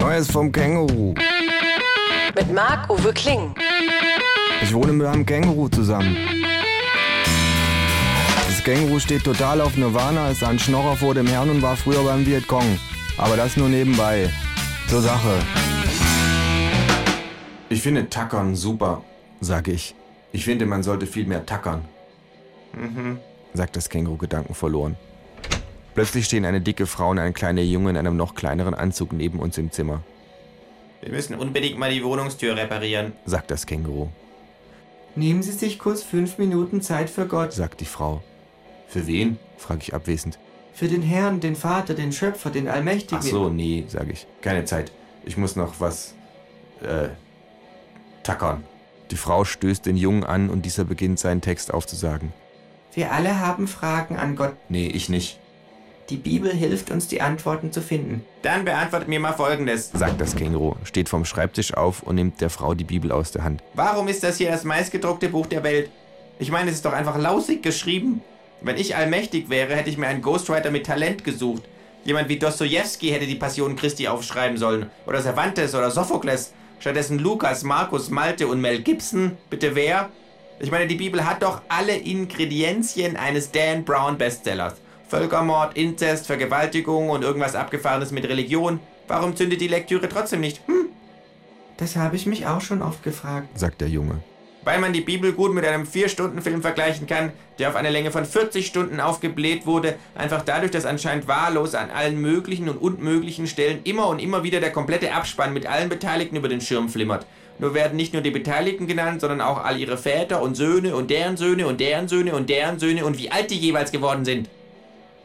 Neues 0.00 0.30
vom 0.30 0.50
Känguru. 0.50 1.12
Mit 2.34 2.52
Marc-Uwe 2.54 3.12
Kling. 3.12 3.54
Ich 4.62 4.72
wohne 4.72 4.94
mit 4.94 5.06
einem 5.06 5.26
Känguru 5.26 5.68
zusammen. 5.68 6.16
Das 8.46 8.64
Känguru 8.64 8.98
steht 8.98 9.24
total 9.24 9.60
auf 9.60 9.76
Nirvana, 9.76 10.30
ist 10.30 10.42
ein 10.42 10.58
Schnorrer 10.58 10.96
vor 10.96 11.12
dem 11.12 11.26
Herrn 11.26 11.50
und 11.50 11.60
war 11.60 11.76
früher 11.76 12.02
beim 12.02 12.24
Vietcong. 12.24 12.78
Aber 13.18 13.36
das 13.36 13.58
nur 13.58 13.68
nebenbei. 13.68 14.30
Zur 14.88 15.02
Sache. 15.02 15.34
Ich 17.68 17.82
finde 17.82 18.08
Tackern 18.08 18.56
super, 18.56 19.02
sage 19.42 19.72
ich. 19.72 19.94
Ich 20.32 20.46
finde, 20.46 20.64
man 20.64 20.82
sollte 20.82 21.06
viel 21.06 21.26
mehr 21.26 21.44
tackern. 21.44 21.84
Mhm, 22.72 23.18
sagt 23.52 23.76
das 23.76 23.90
Känguru 23.90 24.16
gedankenverloren. 24.16 24.96
Plötzlich 25.94 26.26
stehen 26.26 26.44
eine 26.44 26.60
dicke 26.60 26.86
Frau 26.86 27.10
und 27.10 27.18
ein 27.18 27.34
kleiner 27.34 27.62
Junge 27.62 27.90
in 27.90 27.96
einem 27.96 28.16
noch 28.16 28.34
kleineren 28.34 28.74
Anzug 28.74 29.12
neben 29.12 29.40
uns 29.40 29.58
im 29.58 29.70
Zimmer, 29.72 30.02
Wir 31.02 31.10
müssen 31.12 31.34
unbedingt 31.34 31.78
mal 31.78 31.90
die 31.90 32.04
Wohnungstür 32.04 32.56
reparieren. 32.56 33.12
sagt 33.24 33.50
das 33.50 33.66
Känguru, 33.66 34.08
Nehmen 35.16 35.42
Sie 35.42 35.52
sich 35.52 35.78
kurz 35.80 36.02
fünf 36.04 36.38
Minuten 36.38 36.82
Zeit 36.82 37.10
für 37.10 37.26
Gott. 37.26 37.52
sagt 37.52 37.80
die 37.80 37.84
Frau. 37.86 38.22
Für 38.86 39.06
wen? 39.08 39.38
frage 39.56 39.80
ich 39.82 39.94
abwesend. 39.94 40.38
Für 40.72 40.86
den 40.88 41.02
Herrn, 41.02 41.40
den 41.40 41.56
Vater, 41.56 41.94
den 41.94 42.12
Schöpfer, 42.12 42.50
den 42.50 42.68
Allmächtigen. 42.68 43.18
Ach 43.18 43.22
so, 43.28 43.48
nee, 43.48 43.84
sage 43.88 44.12
ich. 44.12 44.26
Keine 44.40 44.64
Zeit. 44.64 44.92
Ich 45.24 45.36
muss 45.36 45.56
noch 45.56 45.80
was, 45.80 46.14
äh, 46.82 47.08
tackern. 48.22 48.62
Die 49.10 49.16
Frau 49.16 49.44
stößt 49.44 49.84
den 49.84 49.96
Jungen 49.96 50.22
an 50.24 50.48
und 50.48 50.62
dieser 50.64 50.84
beginnt 50.84 51.18
seinen 51.18 51.40
Text 51.40 51.74
aufzusagen. 51.74 52.32
Wir 52.94 53.12
alle 53.12 53.40
haben 53.40 53.66
Fragen 53.66 54.16
an 54.16 54.36
Gott. 54.36 54.54
Nee, 54.68 54.86
ich 54.86 55.08
nicht, 55.08 55.40
Die 56.10 56.16
Bibel 56.16 56.52
hilft 56.52 56.90
uns, 56.90 57.06
die 57.06 57.20
Antworten 57.20 57.70
zu 57.70 57.80
finden. 57.80 58.24
Dann 58.42 58.64
beantwortet 58.64 59.06
mir 59.06 59.20
mal 59.20 59.32
Folgendes. 59.32 59.92
sagt 59.92 60.20
das 60.20 60.34
Känguru, 60.34 60.74
steht 60.82 61.08
vom 61.08 61.24
Schreibtisch 61.24 61.72
auf 61.74 62.02
und 62.02 62.16
nimmt 62.16 62.40
der 62.40 62.50
Frau 62.50 62.74
die 62.74 62.82
Bibel 62.82 63.12
aus 63.12 63.30
der 63.30 63.44
Hand. 63.44 63.62
Warum 63.74 64.08
ist 64.08 64.24
das 64.24 64.36
hier 64.36 64.50
das 64.50 64.64
meistgedruckte 64.64 65.28
Buch 65.28 65.46
der 65.46 65.62
Welt? 65.62 65.88
Ich 66.40 66.50
meine, 66.50 66.70
es 66.70 66.76
ist 66.76 66.84
doch 66.84 66.92
einfach 66.92 67.16
lausig 67.16 67.62
geschrieben. 67.62 68.22
Wenn 68.60 68.76
ich 68.76 68.96
allmächtig 68.96 69.50
wäre, 69.50 69.76
hätte 69.76 69.88
ich 69.88 69.98
mir 69.98 70.08
einen 70.08 70.20
Ghostwriter 70.20 70.72
mit 70.72 70.84
Talent 70.84 71.22
gesucht. 71.22 71.62
Jemand 72.04 72.28
wie 72.28 72.40
Dostoevsky 72.40 73.10
hätte 73.10 73.26
die 73.26 73.36
Passion 73.36 73.76
Christi 73.76 74.08
aufschreiben 74.08 74.56
sollen. 74.58 74.90
Oder 75.06 75.22
Cervantes 75.22 75.76
oder 75.76 75.92
Sophokles. 75.92 76.52
Stattdessen 76.80 77.20
Lukas, 77.20 77.62
Markus, 77.62 78.10
Malte 78.10 78.48
und 78.48 78.60
Mel 78.60 78.82
Gibson. 78.82 79.36
Bitte 79.48 79.76
wer? 79.76 80.08
Ich 80.58 80.72
meine, 80.72 80.88
die 80.88 80.96
Bibel 80.96 81.24
hat 81.24 81.44
doch 81.44 81.62
alle 81.68 81.96
Ingredienzien 81.96 83.16
eines 83.16 83.52
Dan 83.52 83.84
Brown 83.84 84.18
Bestsellers. 84.18 84.74
Völkermord, 85.10 85.76
Inzest, 85.76 86.28
Vergewaltigung 86.28 87.10
und 87.10 87.24
irgendwas 87.24 87.56
Abgefahrenes 87.56 88.12
mit 88.12 88.28
Religion. 88.28 88.78
Warum 89.08 89.34
zündet 89.34 89.60
die 89.60 89.66
Lektüre 89.66 90.08
trotzdem 90.08 90.40
nicht? 90.40 90.60
Hm? 90.68 90.86
Das 91.78 91.96
habe 91.96 92.14
ich 92.14 92.26
mich 92.26 92.46
auch 92.46 92.60
schon 92.60 92.80
oft 92.80 93.02
gefragt. 93.02 93.48
sagt 93.58 93.80
der 93.80 93.88
Junge. 93.88 94.20
Weil 94.62 94.78
man 94.78 94.92
die 94.92 95.00
Bibel 95.00 95.32
gut 95.32 95.52
mit 95.52 95.64
einem 95.64 95.84
4-Stunden-Film 95.84 96.62
vergleichen 96.62 97.08
kann, 97.08 97.32
der 97.58 97.70
auf 97.70 97.76
eine 97.76 97.90
Länge 97.90 98.12
von 98.12 98.24
40 98.24 98.66
Stunden 98.66 99.00
aufgebläht 99.00 99.66
wurde, 99.66 99.96
einfach 100.14 100.42
dadurch, 100.42 100.70
dass 100.70 100.84
anscheinend 100.84 101.26
wahllos 101.26 101.74
an 101.74 101.90
allen 101.90 102.20
möglichen 102.20 102.68
und 102.68 102.76
unmöglichen 102.76 103.46
Stellen 103.48 103.80
immer 103.84 104.06
und 104.06 104.20
immer 104.20 104.44
wieder 104.44 104.60
der 104.60 104.70
komplette 104.70 105.12
Abspann 105.12 105.54
mit 105.54 105.66
allen 105.66 105.88
Beteiligten 105.88 106.36
über 106.36 106.48
den 106.48 106.60
Schirm 106.60 106.88
flimmert. 106.88 107.26
Nur 107.58 107.74
werden 107.74 107.96
nicht 107.96 108.12
nur 108.12 108.22
die 108.22 108.30
Beteiligten 108.30 108.86
genannt, 108.86 109.22
sondern 109.22 109.40
auch 109.40 109.64
all 109.64 109.78
ihre 109.78 109.96
Väter 109.96 110.40
und 110.40 110.54
Söhne 110.54 110.94
und 110.94 111.10
deren 111.10 111.36
Söhne 111.36 111.66
und 111.66 111.80
deren 111.80 112.06
Söhne 112.06 112.34
und 112.34 112.48
deren 112.48 112.78
Söhne 112.78 113.04
und 113.04 113.18
wie 113.18 113.32
alt 113.32 113.50
die 113.50 113.58
jeweils 113.58 113.90
geworden 113.90 114.24
sind. 114.24 114.48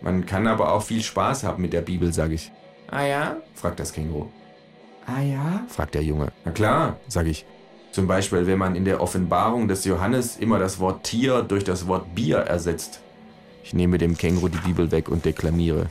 Man 0.00 0.26
kann 0.26 0.46
aber 0.46 0.72
auch 0.72 0.82
viel 0.82 1.02
Spaß 1.02 1.44
haben 1.44 1.62
mit 1.62 1.72
der 1.72 1.80
Bibel, 1.82 2.12
sage 2.12 2.34
ich, 2.34 2.52
Ah 2.90 3.04
ja? 3.04 3.36
fragt 3.54 3.80
das 3.80 3.92
Känguru. 3.92 4.28
Ah 5.06 5.20
ja? 5.20 5.64
fragt 5.68 5.94
der 5.94 6.02
Junge. 6.02 6.28
Na 6.44 6.52
klar, 6.52 6.96
sage 7.08 7.30
ich. 7.30 7.44
Zum 7.92 8.06
Beispiel, 8.06 8.46
wenn 8.46 8.58
man 8.58 8.76
in 8.76 8.84
der 8.84 9.00
Offenbarung 9.02 9.66
des 9.68 9.84
Johannes 9.84 10.36
immer 10.36 10.58
das 10.58 10.78
Wort 10.78 11.04
Tier 11.04 11.42
durch 11.42 11.64
das 11.64 11.86
Wort 11.86 12.14
Bier 12.14 12.38
ersetzt. 12.38 13.00
Ich 13.64 13.74
nehme 13.74 13.98
dem 13.98 14.16
Känguru 14.16 14.48
die 14.48 14.58
Bibel 14.58 14.90
weg 14.90 15.08
und 15.08 15.24
deklamiere. 15.24 15.90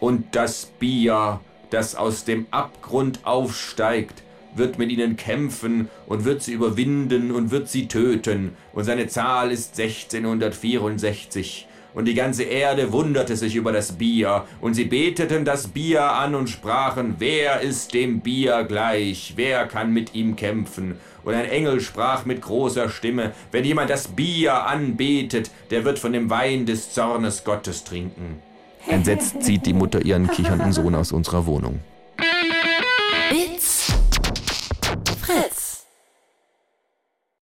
Und 0.00 0.34
das 0.34 0.66
Bier, 0.78 1.40
das 1.70 1.94
aus 1.94 2.24
dem 2.24 2.46
Abgrund 2.50 3.20
aufsteigt, 3.24 4.22
wird 4.54 4.78
mit 4.78 4.90
ihnen 4.90 5.16
kämpfen 5.16 5.88
und 6.06 6.24
wird 6.24 6.42
sie 6.42 6.52
überwinden 6.52 7.30
und 7.30 7.50
wird 7.50 7.68
sie 7.68 7.88
töten. 7.88 8.56
Und 8.72 8.84
seine 8.84 9.06
Zahl 9.06 9.52
ist 9.52 9.78
1664. 9.78 11.68
Und 11.96 12.04
die 12.04 12.14
ganze 12.14 12.42
Erde 12.42 12.92
wunderte 12.92 13.36
sich 13.36 13.56
über 13.56 13.72
das 13.72 13.92
Bier, 13.92 14.44
und 14.60 14.74
sie 14.74 14.84
beteten 14.84 15.46
das 15.46 15.66
Bier 15.66 16.02
an 16.02 16.34
und 16.34 16.50
sprachen, 16.50 17.14
wer 17.20 17.62
ist 17.62 17.94
dem 17.94 18.20
Bier 18.20 18.64
gleich, 18.64 19.32
wer 19.36 19.64
kann 19.66 19.94
mit 19.94 20.14
ihm 20.14 20.36
kämpfen? 20.36 20.98
Und 21.24 21.32
ein 21.32 21.46
Engel 21.46 21.80
sprach 21.80 22.26
mit 22.26 22.42
großer 22.42 22.90
Stimme, 22.90 23.32
wenn 23.50 23.64
jemand 23.64 23.88
das 23.88 24.08
Bier 24.08 24.66
anbetet, 24.66 25.50
der 25.70 25.86
wird 25.86 25.98
von 25.98 26.12
dem 26.12 26.28
Wein 26.28 26.66
des 26.66 26.92
Zornes 26.92 27.44
Gottes 27.44 27.82
trinken. 27.82 28.42
Entsetzt 28.86 29.42
zieht 29.42 29.64
die 29.64 29.72
Mutter 29.72 30.04
ihren 30.04 30.28
kichernden 30.28 30.74
Sohn 30.74 30.94
aus 30.94 31.12
unserer 31.12 31.46
Wohnung. 31.46 31.80